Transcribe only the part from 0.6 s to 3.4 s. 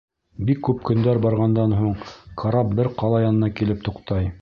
күп көндәр барғандан һуң, карап бер ҡала